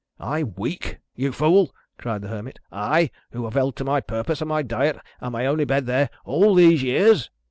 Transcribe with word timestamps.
"I 0.19 0.41
weak, 0.41 0.97
you 1.13 1.31
fool?" 1.31 1.75
cried 1.99 2.23
the 2.23 2.27
Hermit, 2.29 2.57
"I, 2.71 3.11
who 3.33 3.43
have 3.43 3.53
held 3.53 3.75
to 3.75 3.83
my 3.85 4.01
purpose, 4.01 4.41
and 4.41 4.49
my 4.49 4.63
diet, 4.63 4.97
and 5.19 5.31
my 5.31 5.45
only 5.45 5.63
bed 5.65 5.85
there, 5.85 6.09
all 6.25 6.55
these 6.55 6.81
years?" 6.81 7.29